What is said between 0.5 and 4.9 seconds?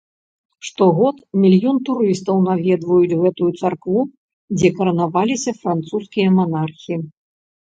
Штогод мільён турыстаў наведваюць гэтую царкву, дзе